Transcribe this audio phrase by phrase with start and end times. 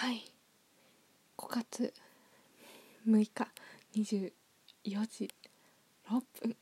[0.00, 0.22] はい。
[1.36, 1.92] 5月
[3.04, 3.48] 6日
[3.96, 4.30] 24
[5.08, 5.28] 時
[6.08, 6.56] 6分。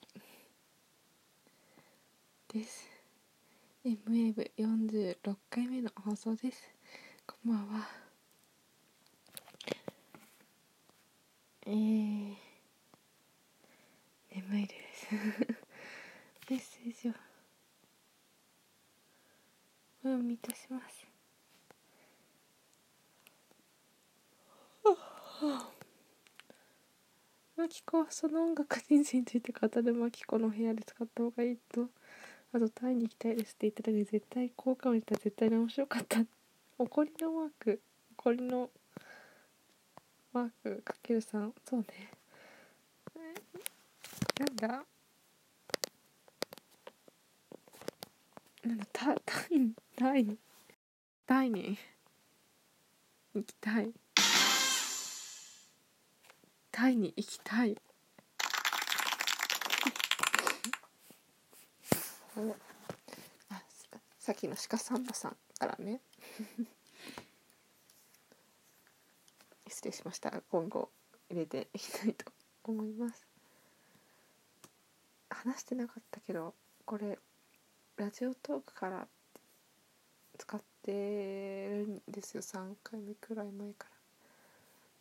[2.48, 2.88] です。
[3.84, 6.62] MWave46 回目の放送です。
[7.26, 7.86] こんばんは。
[11.66, 12.34] えー、
[14.34, 15.08] 眠いです
[16.48, 17.14] メッセージをお
[20.04, 21.06] 読みいたします
[27.66, 31.86] マキコはその音楽人生について語るマキコの部屋で使った方がいいと
[32.54, 36.20] あとタイに行きたいですって言った時絶対効果を見たら絶対に面白かった
[36.78, 37.80] 怒りのマーク
[38.12, 38.70] 怒りの
[40.32, 41.86] マークかける3そうね
[44.38, 44.68] なんだ
[48.64, 50.38] なんだタタイタイ
[51.26, 51.76] タイに
[53.34, 53.90] 行きたい
[56.76, 57.74] タイに行きたい。
[63.48, 63.62] あ
[64.18, 66.02] さっきの鹿サンバさんからね。
[69.66, 70.42] 失礼しました。
[70.50, 70.90] 今後
[71.30, 72.30] 入れていきたいと
[72.64, 73.26] 思います。
[75.30, 76.54] 話してなかったけど
[76.84, 77.18] これ
[77.96, 79.08] ラジオトークから
[80.36, 82.42] 使ってるんですよ。
[82.42, 83.96] 3回目くらい前から。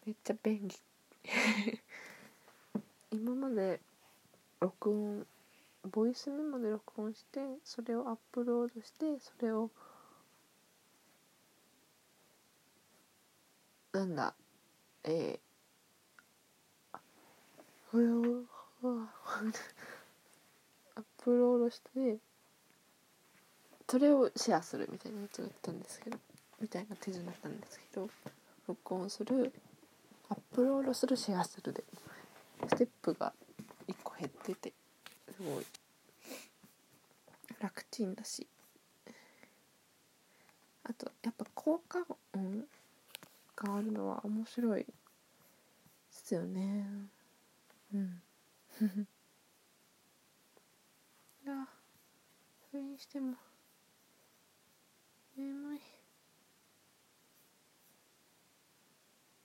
[0.05, 0.79] めっちゃ便利。
[3.11, 3.81] 今まで
[4.59, 5.27] 録音
[5.91, 9.69] ボイスメモで録音してそれをアップロードしてそれを
[13.91, 14.33] なんだ
[15.03, 16.99] えー、
[17.91, 18.43] これを
[18.83, 18.87] ア
[20.99, 22.17] ップロードして
[23.87, 26.17] それをシェアするみたいなやつをやったんですけど
[26.59, 28.09] みたいな手順だったんですけど
[28.67, 29.53] 録音する
[30.29, 31.83] アップロードするシェアするで。
[32.67, 33.33] ステップが
[33.87, 34.73] 1個減ってて
[35.35, 35.65] すごい。
[37.59, 38.47] 楽ちんだし。
[40.83, 41.99] あとやっぱ効果
[42.33, 42.65] 音
[43.55, 44.93] があるのは面白いで
[46.09, 46.87] すよね。
[47.93, 48.21] うん。
[51.45, 51.67] いや
[52.71, 53.35] それにしても。
[55.37, 55.81] 眠い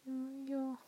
[0.06, 0.78] 眠いよ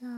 [0.00, 0.10] いや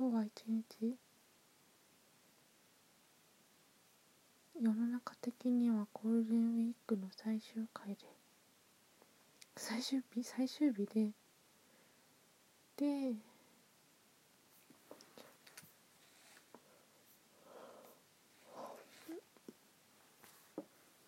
[0.00, 0.96] 今日は一日
[4.58, 7.96] 世の中的にはゴールデンウィークの最終回で
[9.58, 11.10] 最終日最終日で
[12.78, 13.12] で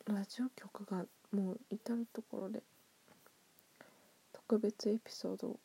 [0.04, 2.62] ラジオ局がもう至る所で
[4.34, 5.60] 特別エピソードを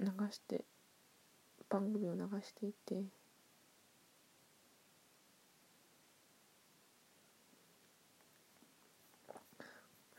[0.00, 0.64] 流して
[1.68, 3.04] 番組を流していて。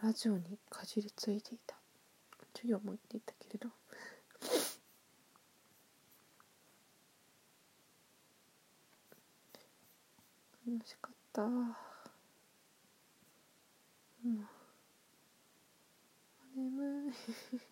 [0.01, 1.75] ラジオにかじりついていた。
[2.53, 3.69] 授業も言っていたけれど。
[10.65, 11.41] 楽しかった。
[11.43, 11.47] う
[14.27, 14.47] ん。
[16.55, 17.68] 眠い。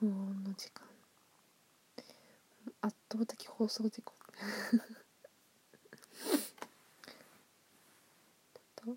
[0.00, 0.86] 無音の時間。
[2.80, 4.14] 圧倒的放送事故。
[8.76, 8.96] と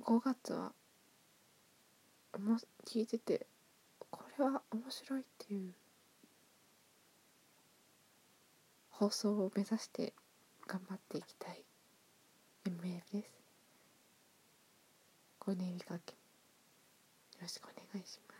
[0.00, 0.72] 5月は
[2.38, 3.46] も聞いてて
[4.10, 5.74] これは面白いっていう。
[8.90, 10.14] 放送を目指して
[10.66, 11.62] 頑張っていきたい。
[12.64, 13.30] MA です。
[15.38, 16.18] ご念入りかけよ
[17.42, 18.35] ろしくお願いします。